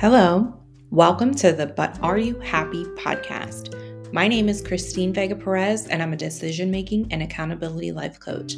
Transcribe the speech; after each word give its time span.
Hello, 0.00 0.58
welcome 0.88 1.34
to 1.34 1.52
the 1.52 1.66
But 1.66 1.98
Are 2.02 2.16
You 2.16 2.38
Happy 2.40 2.84
podcast. 2.84 3.74
My 4.14 4.28
name 4.28 4.48
is 4.48 4.62
Christine 4.62 5.12
Vega 5.12 5.36
Perez, 5.36 5.88
and 5.88 6.02
I'm 6.02 6.14
a 6.14 6.16
decision 6.16 6.70
making 6.70 7.12
and 7.12 7.22
accountability 7.22 7.92
life 7.92 8.18
coach. 8.18 8.54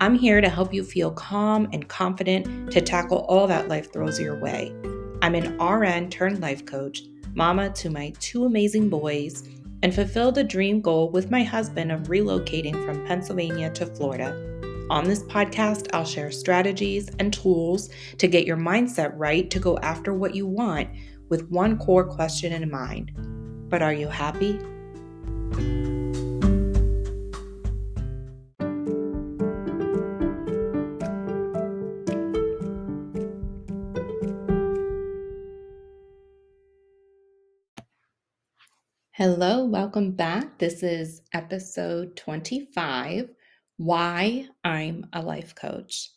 I'm 0.00 0.16
here 0.16 0.40
to 0.40 0.48
help 0.48 0.74
you 0.74 0.82
feel 0.82 1.12
calm 1.12 1.68
and 1.72 1.86
confident 1.86 2.72
to 2.72 2.80
tackle 2.80 3.18
all 3.28 3.46
that 3.46 3.68
life 3.68 3.92
throws 3.92 4.18
your 4.18 4.40
way. 4.40 4.74
I'm 5.22 5.36
an 5.36 5.56
RN 5.58 6.10
turned 6.10 6.40
life 6.40 6.66
coach, 6.66 7.02
mama 7.34 7.70
to 7.70 7.88
my 7.88 8.12
two 8.18 8.44
amazing 8.44 8.88
boys, 8.88 9.48
and 9.84 9.94
fulfilled 9.94 10.34
the 10.34 10.42
dream 10.42 10.80
goal 10.80 11.08
with 11.12 11.30
my 11.30 11.44
husband 11.44 11.92
of 11.92 12.08
relocating 12.08 12.84
from 12.84 13.06
Pennsylvania 13.06 13.70
to 13.74 13.86
Florida. 13.86 14.49
On 14.90 15.04
this 15.04 15.22
podcast, 15.22 15.86
I'll 15.92 16.04
share 16.04 16.32
strategies 16.32 17.08
and 17.20 17.32
tools 17.32 17.90
to 18.18 18.26
get 18.26 18.44
your 18.44 18.56
mindset 18.56 19.12
right 19.14 19.48
to 19.48 19.60
go 19.60 19.78
after 19.78 20.12
what 20.12 20.34
you 20.34 20.48
want 20.48 20.88
with 21.28 21.48
one 21.48 21.78
core 21.78 22.02
question 22.02 22.52
in 22.52 22.68
mind. 22.68 23.12
But 23.70 23.82
are 23.82 23.92
you 23.92 24.08
happy? 24.08 24.58
Hello, 39.12 39.64
welcome 39.66 40.10
back. 40.10 40.58
This 40.58 40.82
is 40.82 41.22
episode 41.32 42.16
25 42.16 43.30
why 43.80 44.46
I'm 44.62 45.06
a 45.14 45.22
life 45.22 45.54
coach. 45.54 46.10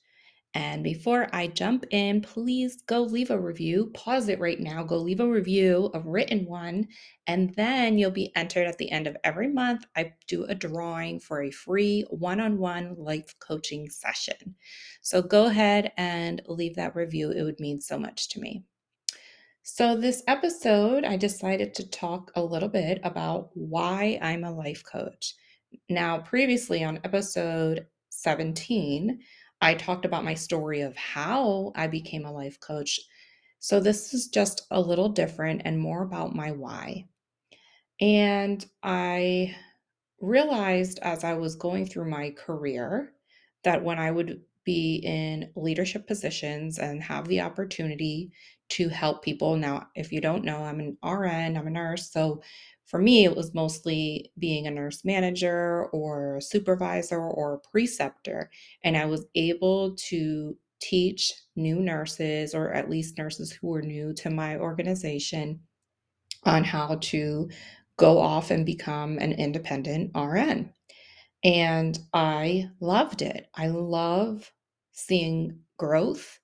And 0.54 0.84
before 0.84 1.30
I 1.32 1.48
jump 1.48 1.86
in, 1.92 2.20
please 2.20 2.84
go 2.88 3.04
leave 3.04 3.32
a 3.32 3.40
review. 3.40 3.90
Pause 3.94 4.30
it 4.30 4.40
right 4.42 4.60
now. 4.60 4.84
Go 4.84 4.98
leave 4.98 5.22
a 5.22 5.28
review, 5.28 5.90
a 5.94 6.02
written 6.02 6.46
one, 6.46 6.90
and 7.26 7.56
then 7.56 7.98
you'll 7.98 8.12
be 8.12 8.36
entered 8.36 8.68
at 8.68 8.78
the 8.78 8.92
end 8.92 9.08
of 9.08 9.16
every 9.24 9.48
month. 9.48 9.86
I 9.96 10.12
do 10.28 10.44
a 10.44 10.54
drawing 10.54 11.22
for 11.22 11.44
a 11.44 11.52
free 11.52 12.06
one 12.10 12.42
on 12.42 12.58
one 12.58 12.96
life 12.98 13.34
coaching 13.40 13.90
session. 13.90 14.56
So 15.02 15.22
go 15.22 15.46
ahead 15.46 15.94
and 15.96 16.42
leave 16.50 16.76
that 16.76 16.98
review. 16.98 17.32
It 17.32 17.44
would 17.44 17.62
mean 17.62 17.80
so 17.80 17.98
much 17.98 18.28
to 18.32 18.42
me. 18.42 18.66
So, 19.66 19.96
this 19.96 20.22
episode, 20.28 21.06
I 21.06 21.16
decided 21.16 21.74
to 21.76 21.90
talk 21.90 22.34
a 22.36 22.44
little 22.44 22.68
bit 22.68 23.00
about 23.06 23.52
why 23.54 24.20
I'm 24.22 24.44
a 24.44 24.52
life 24.52 24.84
coach. 24.84 25.36
Now, 25.90 26.20
previously 26.20 26.84
on 26.84 27.00
episode 27.04 27.88
17, 28.10 29.20
I 29.62 29.74
talked 29.76 30.06
about 30.06 30.26
my 30.26 30.34
story 30.34 30.82
of 30.82 30.96
how 30.96 31.72
I 31.76 31.88
became 31.88 32.26
a 32.26 32.32
life 32.32 32.60
coach. 32.60 33.00
So, 33.60 33.80
this 33.80 34.14
is 34.14 34.28
just 34.28 34.68
a 34.72 34.82
little 34.82 35.10
different 35.10 35.62
and 35.66 35.80
more 35.80 36.04
about 36.04 36.36
my 36.36 36.52
why. 36.52 37.08
And 38.02 38.66
I 38.82 39.56
realized 40.20 41.00
as 41.00 41.24
I 41.24 41.34
was 41.34 41.56
going 41.56 41.86
through 41.86 42.10
my 42.10 42.32
career 42.32 43.14
that 43.64 43.84
when 43.84 44.00
I 44.00 44.12
would 44.12 44.42
be 44.64 45.02
in 45.04 45.52
leadership 45.56 46.08
positions 46.08 46.80
and 46.80 47.04
have 47.04 47.28
the 47.28 47.42
opportunity 47.42 48.32
to 48.70 48.90
help 48.90 49.24
people. 49.24 49.56
Now, 49.56 49.88
if 49.96 50.12
you 50.12 50.22
don't 50.22 50.44
know, 50.44 50.64
I'm 50.64 50.80
an 50.80 50.98
RN, 51.04 51.58
I'm 51.58 51.68
a 51.68 51.70
nurse. 51.70 52.12
So 52.12 52.42
for 52.86 53.00
me, 53.00 53.24
it 53.26 53.36
was 53.36 53.54
mostly 53.54 54.32
being 54.38 54.68
a 54.68 54.72
nurse 54.72 55.06
manager 55.06 55.86
or 55.94 56.40
supervisor 56.42 57.20
or 57.20 57.62
preceptor. 57.72 58.50
And 58.84 58.98
I 58.98 59.06
was 59.06 59.26
able 59.36 59.96
to 60.10 60.58
teach 60.82 61.32
new 61.56 61.80
nurses, 61.80 62.54
or 62.54 62.74
at 62.74 62.90
least 62.90 63.18
nurses 63.18 63.52
who 63.52 63.68
were 63.68 63.82
new 63.82 64.14
to 64.16 64.30
my 64.30 64.58
organization, 64.58 65.62
on 66.44 66.64
how 66.64 66.98
to 67.02 67.50
go 67.98 68.20
off 68.20 68.52
and 68.52 68.66
become 68.66 69.18
an 69.20 69.32
independent 69.32 70.12
RN. 70.14 70.74
And 71.44 71.98
I 72.14 72.70
loved 72.80 73.22
it. 73.22 73.48
I 73.56 73.68
love 73.68 74.52
seeing 74.92 75.60
growth 75.78 76.40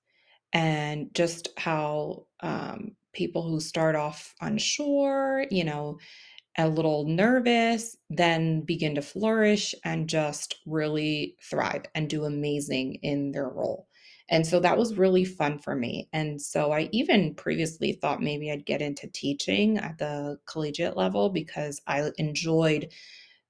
and 0.52 1.08
just 1.14 1.48
how 1.56 2.26
um, 2.40 2.92
people 3.12 3.42
who 3.42 3.60
start 3.60 3.96
off 3.96 4.34
unsure, 4.40 5.46
you 5.50 5.64
know, 5.64 5.98
a 6.58 6.68
little 6.68 7.06
nervous, 7.06 7.96
then 8.08 8.62
begin 8.62 8.94
to 8.96 9.02
flourish 9.02 9.74
and 9.84 10.08
just 10.08 10.56
really 10.66 11.36
thrive 11.42 11.84
and 11.94 12.10
do 12.10 12.24
amazing 12.24 12.94
in 13.02 13.32
their 13.32 13.48
role. 13.48 13.86
And 14.28 14.46
so 14.46 14.60
that 14.60 14.78
was 14.78 14.96
really 14.96 15.24
fun 15.24 15.58
for 15.58 15.74
me. 15.74 16.08
And 16.12 16.40
so 16.40 16.70
I 16.72 16.88
even 16.92 17.34
previously 17.34 17.92
thought 17.92 18.22
maybe 18.22 18.50
I'd 18.50 18.64
get 18.64 18.80
into 18.80 19.08
teaching 19.08 19.78
at 19.78 19.98
the 19.98 20.38
collegiate 20.46 20.96
level 20.96 21.30
because 21.30 21.80
I 21.86 22.10
enjoyed 22.16 22.92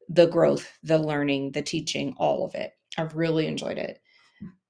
the 0.09 0.27
growth, 0.27 0.79
the 0.83 0.99
learning, 0.99 1.53
the 1.53 1.63
teaching, 1.63 2.15
all 2.17 2.47
of 2.47 2.55
it. 2.55 2.73
I 2.97 3.03
really 3.03 3.47
enjoyed 3.47 3.79
it. 3.79 4.01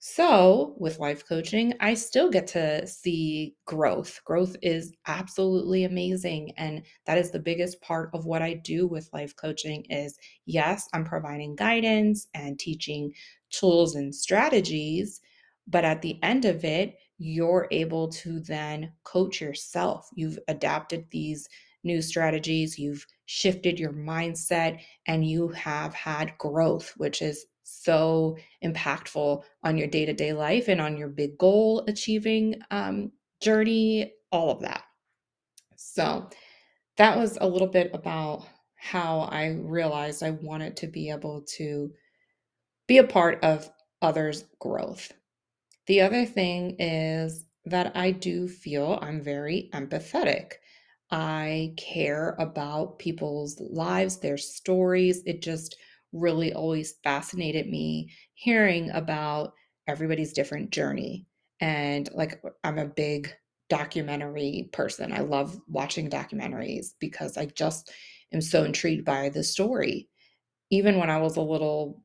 So, 0.03 0.77
with 0.79 0.99
life 0.99 1.29
coaching, 1.29 1.75
I 1.79 1.93
still 1.93 2.31
get 2.31 2.47
to 2.49 2.87
see 2.87 3.55
growth. 3.67 4.23
Growth 4.25 4.57
is 4.63 4.95
absolutely 5.07 5.85
amazing 5.85 6.55
and 6.57 6.83
that 7.05 7.19
is 7.19 7.31
the 7.31 7.39
biggest 7.39 7.83
part 7.83 8.09
of 8.15 8.25
what 8.25 8.41
I 8.41 8.55
do 8.55 8.87
with 8.87 9.13
life 9.13 9.37
coaching 9.37 9.85
is 9.91 10.19
yes, 10.47 10.89
I'm 10.95 11.05
providing 11.05 11.55
guidance 11.55 12.29
and 12.33 12.59
teaching 12.59 13.13
tools 13.51 13.95
and 13.95 14.15
strategies, 14.15 15.21
but 15.69 15.85
at 15.85 16.01
the 16.01 16.19
end 16.23 16.47
of 16.47 16.65
it, 16.65 16.97
you're 17.19 17.69
able 17.71 18.09
to 18.09 18.41
then 18.41 18.93
coach 19.05 19.39
yourself. 19.39 20.09
You've 20.15 20.39
adapted 20.49 21.05
these 21.11 21.47
new 21.85 22.01
strategies, 22.01 22.79
you've 22.79 23.05
shifted 23.27 23.79
your 23.79 23.93
mindset, 23.93 24.81
and 25.07 25.27
you 25.27 25.49
have 25.49 25.93
had 25.93 26.39
growth, 26.39 26.95
which 26.97 27.21
is 27.21 27.45
so 27.71 28.37
impactful 28.65 29.43
on 29.65 29.79
your 29.79 29.89
day 29.89 30.07
to 30.07 30.13
day 30.13 30.33
life 30.33 30.69
and 30.69 30.81
on 30.81 30.97
your 30.97 31.09
big 31.09 31.39
goal 31.39 31.85
achieving 31.89 32.57
um, 32.71 33.13
journey, 33.41 34.13
all 34.33 34.51
of 34.51 34.61
that. 34.63 34.85
So, 35.77 36.29
that 36.99 37.17
was 37.19 37.39
a 37.41 37.49
little 37.49 37.69
bit 37.69 37.91
about 37.95 38.47
how 38.77 39.21
I 39.23 39.49
realized 39.61 40.23
I 40.23 40.33
wanted 40.33 40.77
to 40.79 40.87
be 40.87 41.11
able 41.11 41.43
to 41.57 41.93
be 42.87 42.99
a 42.99 43.05
part 43.05 43.43
of 43.45 43.71
others' 44.03 44.45
growth. 44.61 45.13
The 45.87 46.03
other 46.03 46.25
thing 46.27 46.77
is 46.79 47.47
that 47.67 47.97
I 47.97 48.13
do 48.13 48.49
feel 48.49 48.99
I'm 49.03 49.21
very 49.23 49.71
empathetic. 49.75 50.55
I 51.11 51.75
care 51.77 52.37
about 52.39 52.99
people's 52.99 53.61
lives, 53.61 54.19
their 54.19 54.39
stories. 54.39 55.23
It 55.27 55.43
just 55.43 55.77
really 56.13 56.53
always 56.53 56.95
fascinated 57.05 57.69
me 57.69 58.11
hearing 58.35 58.91
about 58.91 59.53
everybody's 59.87 60.33
different 60.33 60.71
journey. 60.71 61.27
And 61.61 62.09
like, 62.15 62.43
I'm 62.65 62.79
a 62.79 62.87
big 62.87 63.33
documentary 63.69 64.69
person. 64.73 65.13
I 65.13 65.21
love 65.21 65.59
watching 65.69 66.11
documentaries 66.11 66.95
because 66.99 67.37
I 67.37 67.47
just 67.47 67.93
am 68.33 68.41
so 68.41 68.65
intrigued 68.65 69.05
by 69.05 69.29
the 69.29 69.45
story. 69.45 70.09
Even 70.71 70.99
when 70.99 71.11
I 71.11 71.19
was 71.19 71.37
a 71.37 71.43
little 71.43 72.03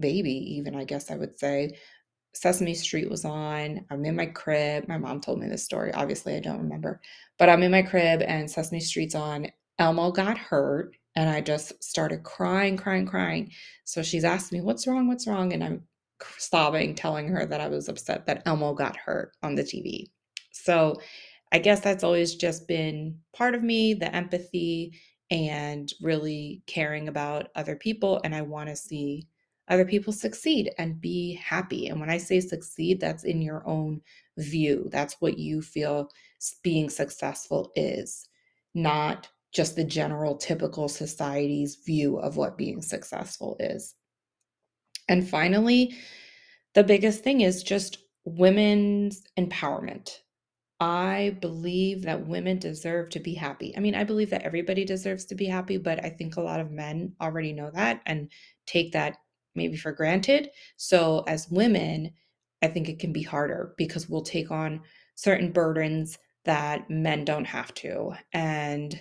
baby, 0.00 0.56
even 0.56 0.74
I 0.74 0.84
guess 0.84 1.10
I 1.10 1.16
would 1.16 1.38
say, 1.38 1.76
Sesame 2.34 2.74
Street 2.74 3.08
was 3.08 3.24
on. 3.24 3.84
I'm 3.90 4.04
in 4.04 4.16
my 4.16 4.26
crib. 4.26 4.88
My 4.88 4.98
mom 4.98 5.20
told 5.20 5.38
me 5.38 5.48
this 5.48 5.64
story. 5.64 5.92
Obviously, 5.92 6.34
I 6.34 6.40
don't 6.40 6.58
remember, 6.58 7.00
but 7.38 7.48
I'm 7.48 7.62
in 7.62 7.70
my 7.70 7.82
crib 7.82 8.22
and 8.22 8.50
Sesame 8.50 8.80
Street's 8.80 9.14
on. 9.14 9.46
Elmo 9.78 10.10
got 10.10 10.36
hurt 10.36 10.96
and 11.16 11.30
I 11.30 11.40
just 11.40 11.82
started 11.82 12.22
crying, 12.22 12.76
crying, 12.76 13.06
crying. 13.06 13.50
So 13.84 14.02
she's 14.02 14.24
asked 14.24 14.52
me, 14.52 14.60
What's 14.60 14.86
wrong? 14.86 15.08
What's 15.08 15.26
wrong? 15.26 15.52
And 15.52 15.62
I'm 15.62 15.82
sobbing, 16.38 16.94
telling 16.94 17.28
her 17.28 17.46
that 17.46 17.60
I 17.60 17.68
was 17.68 17.88
upset 17.88 18.26
that 18.26 18.42
Elmo 18.46 18.74
got 18.74 18.96
hurt 18.96 19.32
on 19.42 19.54
the 19.54 19.62
TV. 19.62 20.06
So 20.52 21.00
I 21.52 21.58
guess 21.58 21.80
that's 21.80 22.04
always 22.04 22.34
just 22.34 22.66
been 22.66 23.18
part 23.32 23.54
of 23.54 23.62
me 23.62 23.94
the 23.94 24.14
empathy 24.14 24.98
and 25.30 25.92
really 26.00 26.62
caring 26.66 27.08
about 27.08 27.48
other 27.54 27.76
people. 27.76 28.20
And 28.24 28.34
I 28.34 28.42
want 28.42 28.68
to 28.68 28.76
see 28.76 29.28
other 29.68 29.84
people 29.84 30.12
succeed 30.12 30.70
and 30.78 31.00
be 31.00 31.34
happy. 31.34 31.88
And 31.88 31.98
when 32.00 32.10
I 32.10 32.18
say 32.18 32.40
succeed, 32.40 33.00
that's 33.00 33.24
in 33.24 33.40
your 33.40 33.66
own 33.66 34.00
view. 34.36 34.88
That's 34.90 35.20
what 35.20 35.38
you 35.38 35.62
feel 35.62 36.10
being 36.62 36.90
successful 36.90 37.72
is, 37.74 38.28
not 38.74 39.28
just 39.54 39.76
the 39.76 39.84
general 39.84 40.36
typical 40.36 40.88
society's 40.88 41.76
view 41.86 42.18
of 42.18 42.36
what 42.36 42.58
being 42.58 42.82
successful 42.82 43.56
is. 43.60 43.94
And 45.08 45.28
finally, 45.28 45.94
the 46.74 46.84
biggest 46.84 47.22
thing 47.22 47.42
is 47.42 47.62
just 47.62 47.98
women's 48.24 49.22
empowerment. 49.38 50.18
I 50.80 51.36
believe 51.40 52.02
that 52.02 52.26
women 52.26 52.58
deserve 52.58 53.10
to 53.10 53.20
be 53.20 53.34
happy. 53.34 53.74
I 53.76 53.80
mean, 53.80 53.94
I 53.94 54.02
believe 54.02 54.30
that 54.30 54.42
everybody 54.42 54.84
deserves 54.84 55.24
to 55.26 55.34
be 55.36 55.46
happy, 55.46 55.76
but 55.76 56.04
I 56.04 56.10
think 56.10 56.36
a 56.36 56.42
lot 56.42 56.60
of 56.60 56.72
men 56.72 57.14
already 57.20 57.52
know 57.52 57.70
that 57.74 58.00
and 58.06 58.30
take 58.66 58.92
that 58.92 59.18
maybe 59.54 59.76
for 59.76 59.92
granted. 59.92 60.50
So, 60.76 61.22
as 61.28 61.48
women, 61.48 62.12
I 62.60 62.66
think 62.66 62.88
it 62.88 62.98
can 62.98 63.12
be 63.12 63.22
harder 63.22 63.74
because 63.78 64.08
we'll 64.08 64.22
take 64.22 64.50
on 64.50 64.80
certain 65.14 65.52
burdens 65.52 66.18
that 66.44 66.90
men 66.90 67.24
don't 67.24 67.44
have 67.44 67.72
to. 67.74 68.12
And 68.32 68.98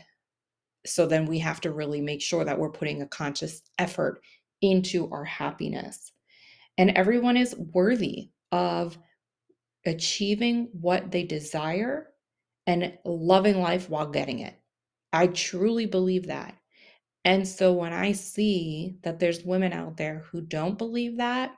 so 0.85 1.05
then 1.05 1.25
we 1.25 1.39
have 1.39 1.61
to 1.61 1.71
really 1.71 2.01
make 2.01 2.21
sure 2.21 2.43
that 2.43 2.57
we're 2.57 2.69
putting 2.69 3.01
a 3.01 3.07
conscious 3.07 3.61
effort 3.79 4.21
into 4.61 5.09
our 5.11 5.23
happiness. 5.23 6.11
And 6.77 6.91
everyone 6.91 7.37
is 7.37 7.55
worthy 7.55 8.29
of 8.51 8.97
achieving 9.85 10.69
what 10.73 11.11
they 11.11 11.23
desire 11.23 12.07
and 12.65 12.97
loving 13.05 13.61
life 13.61 13.89
while 13.89 14.07
getting 14.07 14.39
it. 14.39 14.55
I 15.11 15.27
truly 15.27 15.85
believe 15.85 16.27
that. 16.27 16.55
And 17.25 17.47
so 17.47 17.71
when 17.73 17.93
I 17.93 18.11
see 18.11 18.97
that 19.03 19.19
there's 19.19 19.43
women 19.43 19.73
out 19.73 19.97
there 19.97 20.25
who 20.31 20.41
don't 20.41 20.77
believe 20.77 21.17
that, 21.17 21.55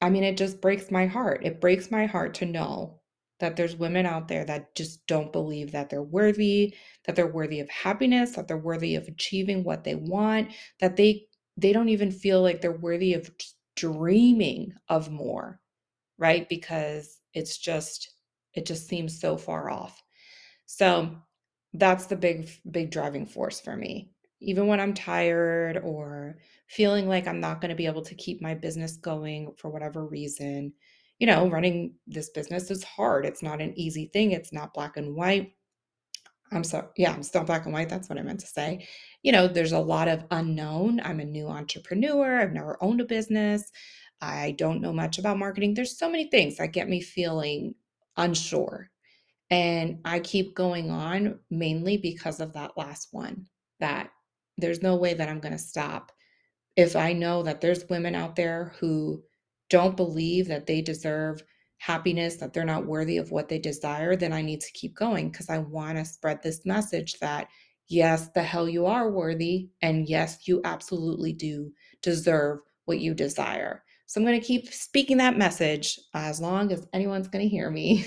I 0.00 0.10
mean, 0.10 0.22
it 0.22 0.36
just 0.36 0.60
breaks 0.60 0.90
my 0.90 1.06
heart. 1.06 1.44
It 1.44 1.60
breaks 1.60 1.90
my 1.90 2.06
heart 2.06 2.34
to 2.34 2.46
know 2.46 3.00
that 3.40 3.56
there's 3.56 3.76
women 3.76 4.06
out 4.06 4.28
there 4.28 4.44
that 4.44 4.74
just 4.74 5.06
don't 5.06 5.32
believe 5.32 5.72
that 5.72 5.90
they're 5.90 6.02
worthy, 6.02 6.74
that 7.06 7.16
they're 7.16 7.26
worthy 7.32 7.60
of 7.60 7.68
happiness, 7.70 8.32
that 8.36 8.48
they're 8.48 8.56
worthy 8.58 8.94
of 8.96 9.06
achieving 9.08 9.64
what 9.64 9.84
they 9.84 9.94
want, 9.94 10.52
that 10.80 10.96
they 10.96 11.26
they 11.56 11.72
don't 11.72 11.88
even 11.88 12.10
feel 12.12 12.42
like 12.42 12.60
they're 12.60 12.72
worthy 12.72 13.14
of 13.14 13.30
dreaming 13.76 14.72
of 14.88 15.10
more, 15.10 15.60
right? 16.18 16.48
Because 16.48 17.18
it's 17.34 17.58
just 17.58 18.10
it 18.54 18.66
just 18.66 18.88
seems 18.88 19.20
so 19.20 19.36
far 19.36 19.70
off. 19.70 20.02
So, 20.66 21.16
that's 21.74 22.06
the 22.06 22.16
big 22.16 22.50
big 22.70 22.90
driving 22.90 23.26
force 23.26 23.60
for 23.60 23.76
me. 23.76 24.12
Even 24.40 24.66
when 24.68 24.80
I'm 24.80 24.94
tired 24.94 25.78
or 25.78 26.38
feeling 26.68 27.08
like 27.08 27.26
I'm 27.26 27.40
not 27.40 27.60
going 27.60 27.70
to 27.70 27.74
be 27.76 27.86
able 27.86 28.02
to 28.02 28.14
keep 28.14 28.40
my 28.40 28.54
business 28.54 28.96
going 28.96 29.52
for 29.58 29.68
whatever 29.70 30.06
reason, 30.06 30.72
you 31.18 31.26
know, 31.26 31.48
running 31.48 31.94
this 32.06 32.30
business 32.30 32.70
is 32.70 32.84
hard. 32.84 33.26
It's 33.26 33.42
not 33.42 33.60
an 33.60 33.78
easy 33.78 34.10
thing. 34.12 34.32
It's 34.32 34.52
not 34.52 34.74
black 34.74 34.96
and 34.96 35.14
white. 35.14 35.52
I'm 36.52 36.64
so, 36.64 36.88
yeah, 36.96 37.12
I'm 37.12 37.22
still 37.22 37.44
black 37.44 37.64
and 37.64 37.74
white. 37.74 37.88
That's 37.88 38.08
what 38.08 38.18
I 38.18 38.22
meant 38.22 38.40
to 38.40 38.46
say. 38.46 38.86
You 39.22 39.32
know, 39.32 39.48
there's 39.48 39.72
a 39.72 39.78
lot 39.78 40.08
of 40.08 40.24
unknown. 40.30 41.00
I'm 41.04 41.20
a 41.20 41.24
new 41.24 41.48
entrepreneur. 41.48 42.40
I've 42.40 42.52
never 42.52 42.82
owned 42.82 43.00
a 43.00 43.04
business. 43.04 43.70
I 44.20 44.52
don't 44.52 44.80
know 44.80 44.92
much 44.92 45.18
about 45.18 45.38
marketing. 45.38 45.74
There's 45.74 45.98
so 45.98 46.10
many 46.10 46.28
things 46.30 46.56
that 46.56 46.72
get 46.72 46.88
me 46.88 47.00
feeling 47.00 47.74
unsure. 48.16 48.90
And 49.50 50.00
I 50.04 50.20
keep 50.20 50.54
going 50.54 50.90
on 50.90 51.38
mainly 51.50 51.96
because 51.96 52.40
of 52.40 52.52
that 52.54 52.76
last 52.76 53.08
one 53.12 53.46
that 53.80 54.10
there's 54.56 54.82
no 54.82 54.96
way 54.96 55.14
that 55.14 55.28
I'm 55.28 55.40
going 55.40 55.52
to 55.52 55.58
stop 55.58 56.12
if 56.76 56.96
I 56.96 57.12
know 57.12 57.42
that 57.42 57.60
there's 57.60 57.88
women 57.88 58.14
out 58.14 58.36
there 58.36 58.74
who 58.78 59.22
don't 59.70 59.96
believe 59.96 60.48
that 60.48 60.66
they 60.66 60.80
deserve 60.80 61.42
happiness, 61.78 62.36
that 62.36 62.52
they're 62.52 62.64
not 62.64 62.86
worthy 62.86 63.18
of 63.18 63.30
what 63.30 63.48
they 63.48 63.58
desire, 63.58 64.16
then 64.16 64.32
I 64.32 64.42
need 64.42 64.60
to 64.60 64.72
keep 64.72 64.94
going 64.96 65.30
because 65.30 65.48
I 65.48 65.58
want 65.58 65.96
to 65.98 66.04
spread 66.04 66.42
this 66.42 66.66
message 66.66 67.18
that 67.20 67.48
yes, 67.88 68.28
the 68.34 68.42
hell 68.42 68.68
you 68.68 68.86
are 68.86 69.10
worthy. 69.10 69.70
And 69.82 70.08
yes, 70.08 70.46
you 70.46 70.60
absolutely 70.64 71.32
do 71.32 71.72
deserve 72.02 72.58
what 72.84 73.00
you 73.00 73.14
desire. 73.14 73.84
So 74.06 74.20
I'm 74.20 74.26
going 74.26 74.40
to 74.40 74.46
keep 74.46 74.72
speaking 74.72 75.18
that 75.18 75.36
message 75.36 75.98
as 76.14 76.40
long 76.40 76.72
as 76.72 76.86
anyone's 76.92 77.28
going 77.28 77.44
to 77.44 77.48
hear 77.48 77.70
me. 77.70 78.06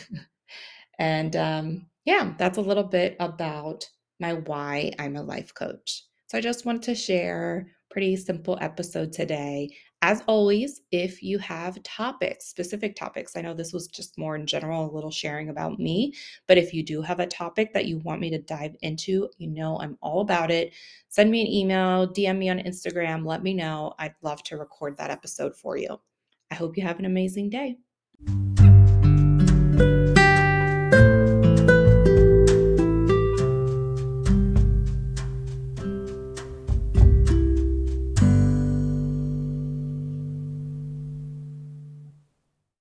and 1.00 1.36
um, 1.36 1.88
yeah, 2.06 2.34
that's 2.38 2.58
a 2.58 2.62
little 2.62 2.84
bit 2.84 3.16
about 3.20 3.88
my 4.20 4.34
why 4.34 4.92
I'm 5.00 5.16
a 5.16 5.22
life 5.22 5.54
coach. 5.54 6.06
So 6.28 6.38
I 6.38 6.42
just 6.42 6.66
wanted 6.66 6.84
to 6.84 6.96
share 6.96 7.68
pretty 7.92 8.16
simple 8.16 8.58
episode 8.62 9.12
today. 9.12 9.70
As 10.04 10.24
always, 10.26 10.82
if 10.92 11.22
you 11.22 11.38
have 11.38 11.82
topics, 11.84 12.46
specific 12.46 12.96
topics, 12.96 13.38
I 13.38 13.42
know 13.42 13.54
this 13.54 13.72
was 13.72 13.88
just 13.88 14.18
more 14.18 14.36
in 14.36 14.48
general, 14.48 14.90
a 14.90 14.92
little 14.92 15.12
sharing 15.12 15.50
about 15.50 15.80
me, 15.80 16.16
but 16.48 16.58
if 16.58 16.74
you 16.74 16.82
do 16.82 17.04
have 17.04 17.20
a 17.20 17.28
topic 17.28 17.72
that 17.74 17.86
you 17.86 18.00
want 18.00 18.20
me 18.20 18.32
to 18.32 18.40
dive 18.40 18.76
into, 18.82 19.30
you 19.38 19.48
know 19.48 19.80
I'm 19.80 20.00
all 20.02 20.22
about 20.22 20.50
it. 20.50 20.74
Send 21.10 21.30
me 21.30 21.42
an 21.42 21.48
email, 21.48 22.08
DM 22.08 22.40
me 22.40 22.50
on 22.50 22.58
Instagram, 22.58 23.28
let 23.28 23.44
me 23.44 23.54
know. 23.54 23.94
I'd 24.00 24.16
love 24.24 24.42
to 24.46 24.58
record 24.58 24.98
that 24.98 25.12
episode 25.12 25.56
for 25.56 25.78
you. 25.78 26.00
I 26.50 26.56
hope 26.56 26.78
you 26.78 26.84
have 26.84 26.98
an 26.98 27.06
amazing 27.06 27.52
day. 27.52 27.78